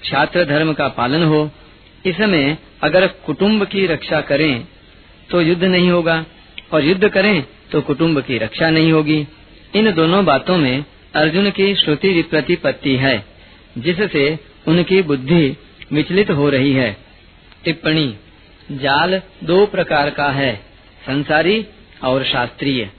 छात्र 0.04 0.44
धर्म 0.44 0.72
का 0.72 0.88
पालन 0.88 1.22
हो। 1.22 1.50
इसमें 2.06 2.56
अगर 2.82 3.06
कुटुंब 3.26 3.64
की 3.64 3.86
रक्षा 3.86 4.20
करें 4.20 4.66
तो 5.30 5.40
युद्ध 5.40 5.62
नहीं 5.64 5.90
होगा। 5.90 6.24
और 6.72 6.84
युद्ध 6.84 7.08
करें 7.08 7.44
तो 7.72 7.80
कुटुंब 7.80 8.20
की 8.20 8.38
रक्षा 8.38 8.70
नहीं 8.70 8.92
होगी। 8.92 9.26
इन 9.74 9.92
दोनों 9.92 10.24
बातों 10.24 10.56
में 10.56 10.84
अर्जुन 11.14 11.50
की 11.50 11.74
श्रुति 11.74 12.22
प्रतिपत्ति 12.22 12.96
है, 12.96 13.24
जिससे 13.78 14.38
उनकी 14.68 15.02
बुद्धि 15.02 15.56
विचलित 15.92 16.30
हो 16.30 16.48
रही 16.50 16.72
है। 16.72 16.96
टिप्पणी, 17.64 18.14
जाल 18.72 19.22
दो 19.44 19.66
प्रकार 19.66 20.10
का 20.10 20.28
है, 20.28 20.54
संसारी 21.06 21.66
और 22.04 22.24
शास्त्रीय। 22.24 22.90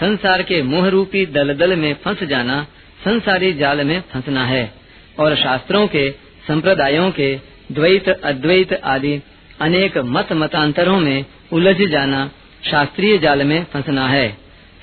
संसार 0.00 0.42
के 0.42 0.62
मोह 0.62 0.88
रूपी 0.88 1.26
दलदल 1.26 1.76
में 1.76 1.94
फंस 1.94 2.22
जाना, 2.22 2.66
संसारी 3.04 3.52
जाल 3.52 3.84
में 3.84 4.02
फंसना 4.12 4.46
है, 4.46 4.74
और 5.18 5.36
शास्त्रों 5.36 5.86
के, 5.86 6.10
संप्रदायों 6.48 7.10
के 7.10 7.38
द्वैत, 7.72 8.08
अद्वैत 8.08 8.72
आदि 8.72 9.20
अनेक 9.60 9.98
मत 9.98 10.32
मतांतरों 10.32 11.00
में 11.00 11.24
उलझ 11.52 11.76
जाना 11.76 12.30
शास्त्रीय 12.62 13.18
जाल 13.18 13.42
में 13.42 13.64
फंसना 13.64 14.06
है। 14.08 14.28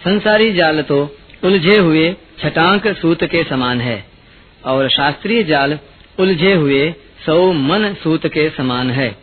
संसारी 0.02 0.52
जाल 0.53 0.81
तो 0.81 0.97
उलझे 1.44 1.77
हुए 1.77 2.11
छटांक 2.39 2.88
सूत 2.97 3.23
के 3.23 3.44
समान 3.44 3.81
है 3.81 4.03
और 4.66 4.89
शास्त्रीय 4.89 5.44
जाल 5.44 5.77
उलझे 6.19 6.53
हुए 6.53 6.89
सौ 7.26 7.52
मन 7.52 7.93
सूत 7.93 8.27
के 8.27 8.49
समान 8.49 8.92
है। 8.92 9.15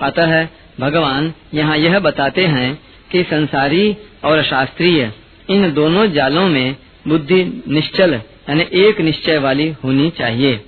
अतः 0.00 0.46
भगवान 0.80 1.32
यहाँ 1.54 1.76
यह 1.76 1.98
बताते 1.98 2.46
हैं 2.46 2.74
कि 3.10 3.22
संसारी 3.22 3.96
और 4.24 4.42
शास्त्रीय 4.42 5.12
इन 5.50 5.72
दोनों 5.74 6.06
जालों 6.12 6.48
में 6.48 6.76
बुद्धि 7.08 7.42
निश्चल 7.68 8.14
यानी 8.14 8.66
एक 8.80 9.00
निश्चय 9.00 9.38
वाली 9.38 9.68
होनी 9.84 10.10
चाहिए 10.10 10.60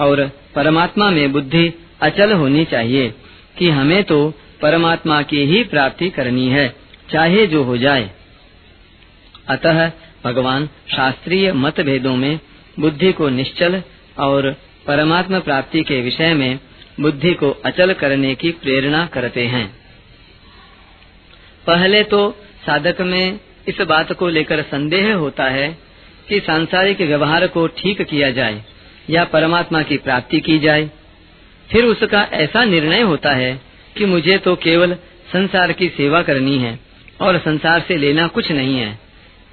और 0.00 0.20
परमात्मा 0.54 1.10
में 1.10 1.32
बुद्धि 1.32 1.72
अचल 2.02 2.32
होनी 2.32 2.64
चाहिए 2.64 3.08
कि 3.58 3.68
हमें 3.70 4.02
तो 4.04 4.18
परमात्मा 4.62 5.20
की 5.22 5.44
ही 5.46 5.62
प्राप्ति 5.64 6.08
करनी 6.10 6.48
है। 6.48 6.66
चाहे 7.12 7.46
जो 7.46 7.62
हो 7.64 7.76
जाए। 7.76 8.10
अतः 9.48 9.90
भगवान 10.24 10.68
शास्त्रीय 10.96 11.52
मतभेदों 11.52 12.16
में 12.16 12.40
बुद्धि 12.80 13.12
को 13.12 13.28
निश्चल 13.28 13.82
और 14.18 14.56
परमात्मा 14.86 15.38
प्राप्ति 15.38 15.82
के 15.82 16.00
विषय 16.00 16.34
में 16.34 16.58
बुद्धि 17.00 17.34
को 17.34 17.50
अचल 17.50 17.92
करने 17.92 18.34
की 18.34 18.50
प्रेरणा 18.50 19.06
करते 19.06 19.46
हैं। 19.46 19.66
पहले 21.66 22.02
तो 22.02 22.36
साधक 22.66 23.00
में 23.00 23.40
इस 23.68 23.80
बात 23.80 24.12
को 24.12 24.28
लेकर 24.28 24.62
संदेह 24.62 25.14
होता 25.14 25.44
है 25.44 25.78
कि 26.28 26.40
सांसारिक 26.40 27.00
व्यवहार 27.00 27.46
को 27.46 27.66
ठीक 27.66 28.02
किया 28.02 28.30
जाए 28.30 28.64
या 29.10 29.24
परमात्मा 29.24 29.82
की 29.82 29.96
प्राप्ति 29.96 30.40
की 30.40 30.58
जाए। 30.58 30.90
फिर 31.70 31.84
उसका 31.84 32.22
ऐसा 32.22 32.64
निर्णय 32.64 33.00
होता 33.00 33.32
है 33.32 33.60
कि 33.96 34.04
मुझे 34.04 34.38
तो 34.38 34.56
केवल 34.56 34.94
संसार 35.32 35.72
की 35.72 35.88
सेवा 35.88 36.22
करनी 36.22 36.58
है। 36.58 36.91
और 37.20 37.38
संसार 37.38 37.84
से 37.88 37.96
लेना 37.96 38.26
कुछ 38.26 38.50
नहीं 38.52 38.78
है। 38.78 38.98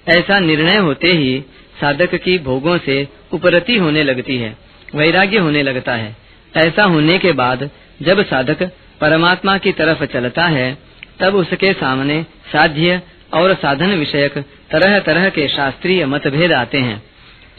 ऐसा 0.08 0.40
निर्णय 0.40 0.78
होते 0.78 1.12
ही 1.12 1.40
साधक 1.82 2.16
की 2.16 2.38
भोगों 2.40 2.78
से 2.78 3.08
उपरति 3.34 3.78
होने 3.78 4.04
लगती 4.04 4.38
है, 4.38 4.58
वैराग्य 4.96 5.38
होने 5.38 5.64
लगता 5.64 5.94
है। 5.94 6.16
ऐसा 6.54 6.84
होने 6.84 7.18
के 7.18 7.32
बाद 7.32 7.70
जब 8.02 8.24
साधक 8.26 8.64
परमात्मा 9.02 9.58
की 9.58 9.72
तरफ़ 9.72 10.04
चलता 10.04 10.46
है, 10.46 10.78
तब 11.20 11.36
उसके 11.36 11.74
सामने 11.74 12.24
साध्य 12.52 13.02
और 13.34 13.54
साधन 13.54 13.94
विषयक 13.94 14.38
तरह 14.72 15.00
तरह 15.00 15.30
के 15.30 15.48
शास्त्रीय 15.48 16.06
मतभेद 16.06 16.54
आते 16.54 16.78
हैं। 16.78 17.02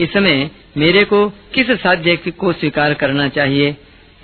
इसमें 0.01 0.51
मेरे 0.77 1.05
को 1.05 1.29
किस 1.55 1.71
साध्य 1.71 2.17
को 2.17 2.53
स्वीकार 2.53 2.95
करना 2.95 3.29
चाहिए 3.29 3.77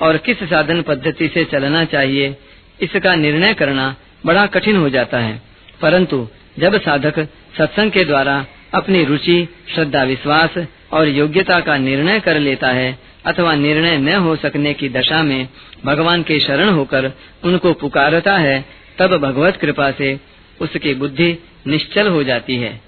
और 0.02 0.16
किस 0.16 0.42
साधन 0.44 0.82
पद्धति 0.82 1.28
से 1.28 1.44
चलना 1.44 1.84
चाहिए, 1.84 2.36
इसका 2.80 3.14
निर्णय 3.14 3.54
करना 3.54 3.94
बड़ा 4.26 4.46
कठिन 4.46 4.76
हो 4.76 4.88
जाता 4.90 5.18
है। 5.18 5.40
परंतु 5.82 6.28
जब 6.58 6.80
साधक 6.80 7.28
सत्संग 7.58 7.90
के 7.90 8.04
द्वारा 8.04 8.46
अपनी 8.74 9.04
रुचि, 9.04 9.48
श्रद्धा, 9.74 10.02
विश्वास 10.02 10.66
और 10.92 11.08
योग्यता 11.08 11.60
का 11.60 11.76
निर्णय 11.76 12.20
कर 12.20 12.38
लेता 12.38 12.68
है 12.68 12.98
अथवा 13.26 13.54
निर्णय 13.54 13.96
न 13.96 14.14
हो 14.14 14.36
सकने 14.36 14.74
की 14.74 14.88
दशा 14.88 15.22
में 15.22 15.48
भगवान 15.84 16.22
के 16.22 16.40
शरण 16.40 16.68
होकर 16.68 17.12
उनको 17.44 17.72
पुकारता 17.72 18.36
है, 18.36 18.64
तब 18.98 19.16
भगवत 19.18 19.56
कृपा 19.56 19.90
से 19.90 20.20
उसकी 20.60 20.94
बुद्धि 20.94 21.38
निश्चल 21.66 22.08
हो 22.08 22.24
जाती 22.24 22.56
है। 22.56 22.80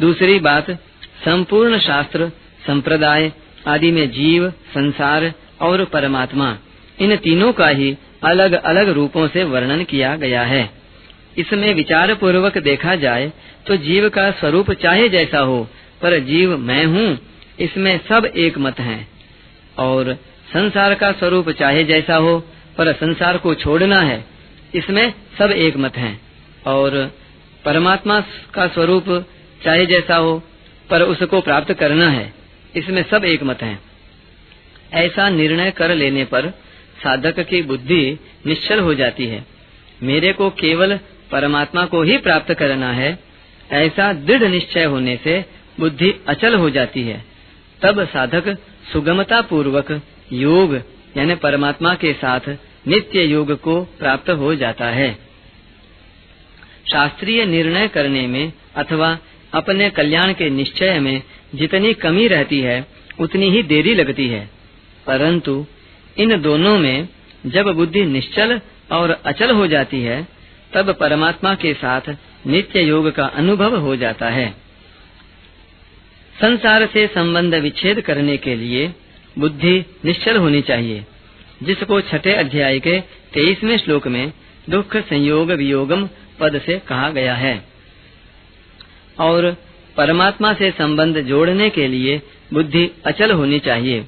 दूसरी 0.00 0.38
बात, 0.38 0.70
संपूर्ण 1.24 1.78
शास्त्र, 1.78 2.28
संप्रदाय 2.66 3.32
आदि 3.66 3.92
में 3.92 4.10
जीव, 4.10 4.50
संसार 4.50 5.32
और 5.60 5.84
परमात्मा, 5.84 6.58
इन 7.00 7.16
तीनों 7.16 7.52
का 7.52 7.68
ही 7.68 7.96
अलग 8.24 8.52
अलग 8.52 8.88
रूपों 8.88 9.28
से 9.28 9.44
वर्णन 9.44 9.84
किया 9.84 10.16
गया 10.16 10.42
है। 10.42 10.83
इसमें 11.36 11.72
विचार 11.74 12.14
पूर्वक 12.14 12.58
देखा 12.58 12.94
जाए 12.96 13.32
तो 13.66 13.76
जीव 13.76 14.08
का 14.08 14.30
स्वरूप 14.30 14.70
चाहे 14.72 15.08
जैसा 15.08 15.38
हो, 15.38 15.62
पर 16.02 16.18
जीव 16.20 16.56
मैं 16.58 16.84
हूँ, 16.86 17.18
इसमें 17.60 17.98
सब 18.08 18.24
एक 18.26 18.58
मत 18.58 18.80
है। 18.80 19.06
और 19.78 20.12
संसार 20.52 20.94
का 20.94 21.10
स्वरूप 21.12 21.50
चाहे 21.50 21.84
जैसा 21.84 22.16
हो, 22.16 22.38
पर 22.78 22.92
संसार 22.92 23.36
को 23.36 23.54
छोड़ना 23.54 24.00
है, 24.00 24.24
इसमें 24.74 25.12
सब 25.38 25.50
एक 25.50 25.76
मत 25.76 25.96
है। 25.96 26.18
और 26.66 26.96
परमात्मा 27.64 28.20
का 28.54 28.66
स्वरूप 28.66 29.08
चाहे 29.64 29.86
जैसा 29.86 30.16
हो, 30.16 30.42
पर 30.90 31.02
उसको 31.02 31.40
प्राप्त 31.40 31.72
करना 31.72 32.08
है, 32.08 32.32
इसमें 32.76 33.04
सब 33.10 33.24
एक 33.24 33.42
मत 33.42 33.62
है। 33.62 33.78
ऐसा 34.94 35.28
निर्णय 35.28 35.70
कर 35.70 35.94
लेने 35.94 36.24
पर 36.24 36.48
साधक 37.02 37.40
की 37.40 37.62
बुद्धि 37.62 38.18
निश्चल 38.46 38.80
हो 38.80 38.94
जाती 38.94 39.26
है। 39.26 39.44
मेरे 40.02 40.32
को 40.32 40.48
केवल 40.50 40.98
परमात्मा 41.34 41.86
को 41.86 42.02
ही 42.02 42.18
प्राप्त 42.18 42.54
करना 42.54 42.92
है, 42.92 43.18
ऐसा 43.72 44.12
दृढ़ 44.12 44.42
निश्चय 44.42 44.84
होने 44.84 45.20
से 45.24 45.44
बुद्धि 45.80 46.14
अचल 46.28 46.54
हो 46.54 46.70
जाती 46.70 47.02
है। 47.02 47.24
तब 47.82 48.04
साधक 48.04 48.48
सुगमता 48.92 49.40
पूर्वक 49.40 50.02
योग, 50.32 50.74
यानी 51.16 51.34
परमात्मा 51.34 51.94
के 51.94 52.12
साथ 52.12 52.40
नित्य 52.88 53.22
योग 53.22 53.60
को 53.60 53.84
प्राप्त 53.84 54.30
हो 54.30 54.54
जाता 54.54 54.86
है। 54.86 55.18
शास्त्रीय 56.92 57.46
निर्णय 57.46 57.88
करने 57.88 58.26
में 58.26 58.52
अथवा 58.76 59.18
अपने 59.54 59.90
कल्याण 59.90 60.32
के 60.32 60.50
निश्चय 60.50 61.00
में 61.00 61.22
जितनी 61.54 61.94
कमी 61.94 62.28
रहती 62.28 62.60
है, 62.60 62.86
उतनी 63.20 63.50
ही 63.50 63.62
देरी 63.62 63.94
लगती 63.94 64.28
है। 64.28 64.50
परंतु 65.06 65.66
इन 66.18 66.42
दोनों 66.42 66.78
में 66.78 67.08
जब 67.46 67.66
बुद्धि 67.66 68.04
निश्चल 68.04 68.60
और 68.92 69.10
अचल 69.10 69.50
हो 69.50 69.66
जाती 69.66 70.02
है 70.02 70.33
तब 70.74 70.94
परमात्मा 70.94 71.54
के 71.54 71.74
साथ 71.74 72.00
नित्य 72.46 72.80
योग 72.80 73.10
का 73.10 73.24
अनुभव 73.24 73.76
हो 73.76 73.96
जाता 73.96 74.28
है। 74.28 74.54
संसार 76.40 76.86
से 76.86 77.06
संबंध 77.06 77.54
विच्छेद 77.54 78.00
करने 78.00 78.36
के 78.36 78.54
लिए 78.54 78.94
बुद्धि 79.38 79.84
निश्चल 80.04 80.36
होनी 80.36 80.62
चाहिए। 80.62 81.04
जिसको 81.62 82.00
छठे 82.00 82.32
अध्याय 82.32 82.78
के 82.78 83.00
तेईसवें 83.34 83.78
श्लोक 83.78 84.08
में 84.08 84.32
दुख 84.70 84.96
संयोग 84.96 85.50
वियोगम 85.50 86.08
पद 86.40 86.62
से 86.66 86.78
कहा 86.78 87.10
गया 87.10 87.34
है। 87.34 87.64
और 89.20 89.56
परमात्मा 89.96 90.54
से 90.54 90.70
संबंध 90.70 91.20
जोड़ने 91.20 91.70
के 91.70 91.88
लिए 91.88 92.22
बुद्धि 92.52 92.90
अचल 93.06 93.30
होनी 93.30 93.58
चाहिए। 93.58 94.04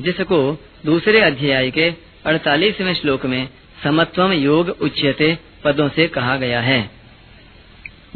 जिसको 0.00 0.64
दूसरे 0.86 1.20
अध्याय 1.20 1.70
के 1.70 1.92
अड़तालीसवें 2.26 2.94
श्लोक 2.94 3.26
में 3.26 3.48
समत्वम 3.84 4.32
योग 4.32 4.68
उच्यते 4.68 5.38
पदों 5.66 5.88
से 5.88 6.06
कहा 6.08 6.36
गया 6.36 6.60
है। 6.60 6.78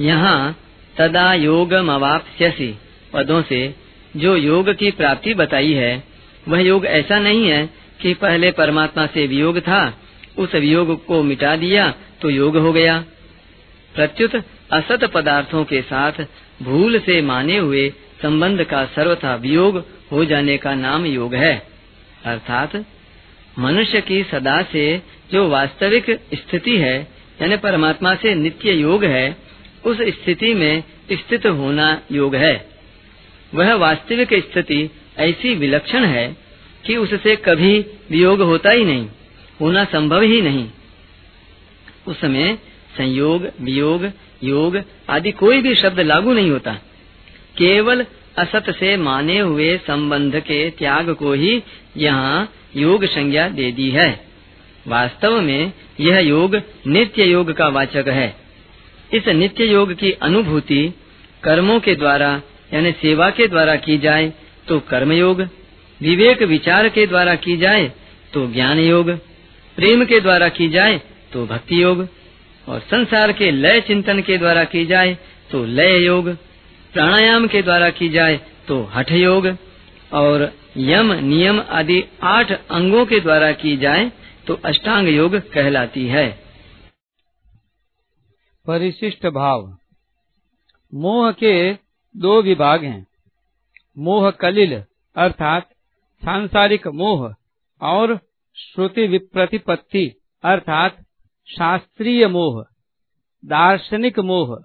यहाँ 0.01 0.57
तदा 0.97 1.33
योग 1.35 1.75
मवाप्स्यसी 1.75 2.75
पदों 3.13 3.43
से 3.43 3.63
जो 4.17 4.37
योग 4.37 4.73
की 4.75 4.91
प्राप्ति 4.91 5.35
बताई 5.35 5.73
है, 5.73 5.93
वह 6.49 6.61
योग 6.61 6.87
ऐसा 6.87 7.19
नहीं 7.19 7.49
है 7.49 7.67
कि 8.01 8.15
पहले 8.15 8.51
परमात्मा 8.53 9.07
से 9.07 9.27
वियोग 9.27 9.59
था, 9.61 9.83
उस 10.39 10.55
वियोग 10.55 11.05
को 11.07 11.23
मिटा 11.23 11.55
दिया 11.57 11.93
तो 12.23 12.31
योग 12.31 12.57
हो 12.57 12.73
गया। 12.73 12.99
प्रत्युत 13.95 14.35
असत 14.73 15.05
पदार्थों 15.05 15.65
के 15.65 15.81
साथ 15.83 16.25
भूल 16.63 16.99
से 16.99 17.21
माने 17.23 17.57
हुए 17.57 17.89
संबंध 18.23 18.65
का 18.65 18.85
सर्वथा 18.87 19.35
वियोग 19.35 19.85
हो 20.13 20.25
जाने 20.25 20.57
का 20.57 20.75
नाम 20.75 21.07
योग 21.07 21.35
है। 21.35 21.55
अर्थात 22.25 22.85
मनुष्य 23.59 24.01
की 24.01 24.23
सदा 24.25 24.61
से 24.63 24.85
जो 25.33 25.49
वास्तविक 25.49 26.11
स्थिति 26.35 26.77
है 26.79 27.20
यानी 27.43 27.57
परमात्मा 27.57 28.15
से 28.15 28.35
नित्य 28.35 28.73
योग 28.73 29.05
है, 29.05 29.37
उस 29.85 29.99
स्थिति 30.03 30.55
में 30.55 30.85
स्थित 31.13 31.47
होना 31.47 32.03
योग 32.13 32.35
है। 32.35 32.71
वह 33.55 33.75
वास्तविक 33.75 34.35
स्थिति 34.35 34.91
ऐसी 35.19 35.55
विलक्षण 35.55 36.05
है 36.05 36.37
कि 36.87 36.97
उससे 36.97 37.37
कभी 37.37 37.81
वियोग 38.11 38.41
होता 38.41 38.71
ही 38.71 38.85
नहीं, 38.85 39.09
होना 39.61 39.85
संभव 39.85 40.21
ही 40.21 40.41
नहीं। 40.43 40.71
उसमें 42.07 42.57
संयोग, 42.99 43.49
वियोग, 43.61 44.11
योग 44.45 44.83
आदि 45.11 45.33
कोई 45.33 45.63
भी 45.63 45.75
शब्द 45.75 46.01
लागू 46.01 46.33
नहीं 46.33 46.51
होता। 46.51 46.75
केवल 47.57 48.07
असत 48.39 48.71
से 48.71 48.97
माने 48.97 49.39
हुए 49.39 49.79
संबंध 49.79 50.41
के 50.41 50.71
त्याग 50.71 51.11
को 51.15 51.33
ही 51.33 51.63
यहाँ 51.97 52.53
योग 52.77 53.05
संज्ञा 53.05 53.49
दे 53.49 53.73
दी 53.73 53.91
है। 53.91 54.30
वास्तव 54.87 55.41
में 55.41 55.73
यह 56.01 56.19
योग 56.19 56.55
नित्य 56.87 57.25
योग 57.25 57.53
का 57.53 57.69
वाचक 57.69 58.09
है। 58.09 58.35
इस 59.15 59.29
नित्य 59.29 59.65
योग 59.65 59.93
की 59.95 60.11
अनुभूति 60.23 60.83
कर्मों 61.43 61.79
के 61.81 61.95
द्वारा, 61.95 62.31
यानी 62.75 62.93
सेवा 62.93 63.31
के 63.31 63.47
द्वारा 63.47 63.75
की 63.77 63.99
जाए 63.99 64.33
तो 64.69 64.79
कर्म 64.81 65.13
योग 65.13 65.41
विवेक 66.01 66.43
विचार 66.43 66.89
के 66.89 67.07
द्वारा 67.07 67.35
की 67.37 67.57
जाए 67.57 67.91
तो 68.33 68.47
ज्ञान 68.53 68.79
योग 68.79 69.11
प्रेम 69.79 70.05
के 70.05 70.21
द्वारा 70.21 70.49
की 70.49 70.69
जाए 70.69 71.01
तो 71.33 71.45
भक्ति 71.47 71.83
योग 71.83 72.07
और 72.67 72.81
संसार 72.81 73.33
के 73.33 73.51
लय 73.51 73.81
चिंतन 73.81 74.21
के 74.21 74.37
द्वारा 74.39 74.65
की 74.65 74.85
जाए 74.87 75.17
तो 75.51 75.65
लय 75.65 76.05
योग, 76.05 76.29
प्राणायाम 76.95 77.47
के 77.47 77.63
द्वारा 77.63 77.91
की 77.91 78.09
जाए 78.09 78.41
तो 78.69 78.83
हठ 78.95 79.13
योग, 79.13 79.47
और 80.13 80.53
यम, 80.77 81.13
नियम 81.13 81.61
आदि 81.71 82.03
आठ 82.23 82.53
अंगों 82.53 83.05
के 83.07 83.21
द्वारा 83.21 83.51
की 83.53 83.77
जाए 83.77 84.11
तो 84.47 84.55
अष्टांग 84.55 85.09
योग 85.09 85.37
कहलाती 85.37 86.07
है। 86.07 86.39
परिशिष्ट 88.67 89.27
भाव। 89.27 89.79
मोह 90.95 91.33
के 91.33 91.73
दो 92.17 92.43
विभाग 92.43 92.85
हैं। 92.85 93.07
मोह 93.99 94.31
कलिल 94.31 94.85
अर्थात 95.17 95.71
सांसारिक 96.25 96.87
मोह 96.87 97.35
और 97.81 98.21
श्रुति 98.57 99.07
विप्रतिपत्ति 99.07 100.15
अर्थात 100.43 100.97
शास्त्रीय 101.59 102.29
मोह, 102.29 102.65
दार्शनिक 103.45 104.19
मोह। 104.19 104.65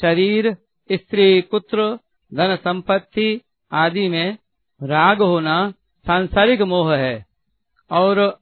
शरीर, 0.00 0.56
स्त्री, 0.92 1.40
पुत्र, 1.40 1.98
धन 2.34 2.56
संपत्ति 2.56 3.40
आदि 3.72 4.08
में 4.08 4.38
राग 4.82 5.22
होना 5.22 5.70
सांसारिक 6.06 6.62
मोह 6.62 6.96
है। 6.96 7.33
और 7.90 8.40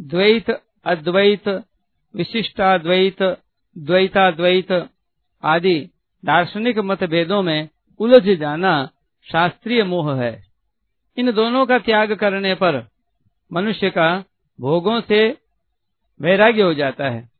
द्वैत, 0.00 0.50
अद्वैत, 0.84 1.48
विशिष्टाद्वैत, 2.16 3.22
द्वैताद्वैत 3.78 4.90
आदि 5.42 5.90
दार्शनिक 6.24 6.78
मतभेदों 6.78 7.42
में 7.42 7.68
उलझ 7.98 8.28
जाना 8.28 8.90
शास्त्रीय 9.32 9.84
मोह 9.84 10.22
है। 10.22 10.46
इन 11.16 11.32
दोनों 11.32 11.66
का 11.66 11.78
त्याग 11.78 12.12
करने 12.12 12.54
पर 12.54 12.88
मनुष्य 13.52 13.90
का 13.90 14.24
भोगों 14.60 15.00
से 15.00 15.38
वैराग्य 16.20 16.62
हो 16.62 16.74
जाता 16.74 17.08
है 17.08 17.30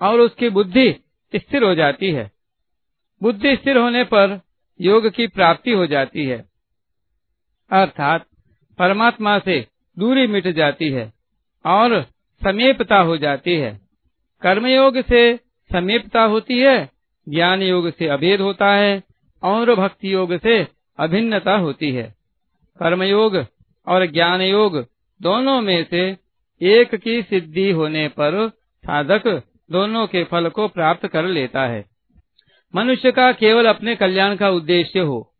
और 0.00 0.20
उसकी 0.20 0.48
बुद्धि 0.48 0.92
स्थिर 1.36 1.64
हो 1.64 1.74
जाती 1.74 2.10
है। 2.10 2.30
बुद्धि 3.22 3.56
स्थिर 3.56 3.78
होने 3.78 4.04
पर 4.04 4.40
योग 4.80 5.10
की 5.10 5.26
प्राप्ति 5.26 5.70
हो 5.70 5.86
जाती 5.86 6.26
है। 6.26 6.48
अर्थात 7.70 8.26
परमात्मा 8.78 9.38
से 9.38 9.66
दूरी 9.96 10.26
मिट 10.26 10.48
जाती 10.48 10.88
है 10.88 11.12
और 11.66 12.00
समीपता 12.42 12.98
हो 12.98 13.16
जाती 13.16 13.56
है। 13.56 13.80
कर्मयोग 14.42 15.00
से 15.02 15.22
समीपता 15.70 16.22
होती 16.22 16.58
है 16.58 16.90
ज्ञान 17.26 17.62
योग 17.62 17.90
से 17.90 18.06
अभेद 18.06 18.40
होता 18.40 18.72
है 18.72 19.02
और 19.42 19.74
भक्ति 19.74 20.12
योग 20.12 20.38
से 20.38 20.66
अभिन्नता 20.98 21.56
होती 21.56 21.90
है। 21.90 22.14
कर्मयोग 22.80 23.46
और 23.86 24.06
ज्ञान 24.06 24.40
योग 24.40 24.86
दोनों 25.20 25.60
में 25.60 25.86
से 25.90 26.16
एक 26.62 26.94
की 26.94 27.22
सिद्धि 27.22 27.70
होने 27.70 28.08
पर 28.08 28.48
साधक 28.84 29.26
दोनों 29.70 30.06
के 30.06 30.24
फल 30.24 30.48
को 30.48 30.68
प्राप्त 30.68 31.06
कर 31.06 31.24
लेता 31.24 31.66
है। 31.66 31.84
मनुष्य 32.74 33.12
का 33.12 33.32
केवल 33.32 33.66
अपने 33.66 33.96
कल्याण 33.96 34.36
का 34.36 34.48
उद्देश्य 34.50 35.00
हो 35.00 35.32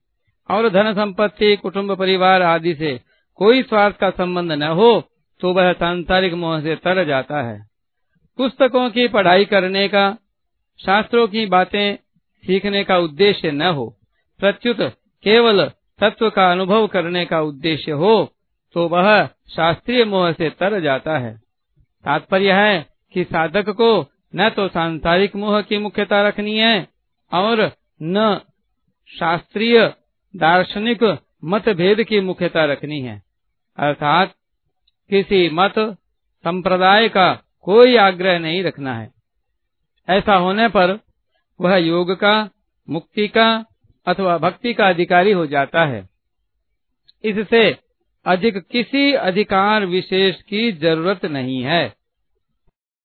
और 0.50 0.68
धन 0.68 0.92
संपत्ति, 0.94 1.56
कुटुंब, 1.56 1.96
परिवार 1.96 2.42
आदि 2.42 2.74
से 2.74 3.00
कोई 3.38 3.62
स्वार्थ 3.62 3.96
का 3.96 4.10
संबंध 4.12 4.52
न 4.52 4.62
हो 4.62 4.92
तो 5.40 5.52
वह 5.52 5.72
सांसारिक 5.74 6.34
मोह 6.34 6.60
से 6.60 6.74
तर 6.76 7.04
जाता 7.04 7.42
है। 7.42 7.58
पुस्तकों 8.38 8.88
की 8.90 9.06
पढ़ाई 9.08 9.44
करने 9.44 9.86
का, 9.88 10.16
शास्त्रों 10.80 11.26
की 11.28 11.44
बातें 11.46 11.96
सीखने 12.44 12.82
का 12.84 12.96
उद्देश्य 12.98 13.50
न 13.52 13.62
हो, 13.62 13.88
प्रत्युत 14.40 14.80
केवल 15.24 15.64
तत्व 16.00 16.28
का 16.30 16.50
अनुभव 16.52 16.86
करने 16.86 17.24
का 17.24 17.40
उद्देश्य 17.42 17.92
हो 17.94 18.12
तो 18.76 18.86
वह 18.88 19.26
शास्त्रीय 19.50 20.04
मोह 20.04 20.30
से 20.32 20.50
तर 20.50 20.80
जाता 20.80 21.16
है। 21.18 21.34
तात्पर्य 22.04 22.52
है 22.52 22.86
कि 23.14 23.24
साधक 23.24 23.68
को 23.70 23.90
न 24.34 24.48
तो 24.50 24.66
सांसारिक 24.68 25.34
मोह 25.36 25.60
की 25.62 25.78
मुख्यता 25.78 26.20
रखनी 26.22 26.56
है, 26.56 26.86
और 27.32 27.70
न 28.02 28.40
शास्त्रीय 29.10 29.86
दार्शनिक 30.34 31.02
मतभेद 31.44 32.02
की 32.02 32.20
मुख्यता 32.20 32.64
रखनी 32.64 33.00
है। 33.00 33.22
अर्थात 33.78 34.34
किसी 35.10 35.50
मत 35.50 35.74
संप्रदाय 36.44 37.08
का 37.08 37.42
कोई 37.62 37.96
आग्रह 37.96 38.38
नहीं 38.38 38.62
रखना 38.64 38.94
है। 38.94 39.10
ऐसा 40.08 40.34
होने 40.34 40.68
पर 40.68 41.00
वह 41.60 41.76
योग 41.76 42.12
का, 42.12 42.50
मुक्ति 42.90 43.28
का 43.28 43.64
अथवा 44.06 44.38
भक्ति 44.38 44.74
का 44.74 44.88
अधिकारी 44.88 45.32
हो 45.32 45.46
जाता 45.46 45.84
है। 45.84 46.08
इससे 47.24 47.76
अधिक 48.26 48.58
किसी 48.58 49.12
अधिकार 49.12 49.86
विशेष 49.86 50.42
की 50.42 50.72
ज़रूरत 50.72 51.24
नहीं 51.24 51.62
है। 51.62 51.99